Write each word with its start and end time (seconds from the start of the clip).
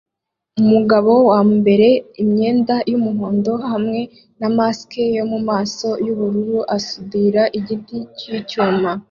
Umugabo 0.61 1.11
wambaye 1.29 1.89
imyenda 2.21 2.75
yumuhondo 2.91 3.53
hamwe 3.69 3.99
na 4.39 4.47
mask 4.57 4.91
yo 5.17 5.23
mumaso 5.31 5.89
yubururu 6.05 6.57
asudira 6.77 7.41
igiti 7.59 7.97
cyicyuma 8.17 8.91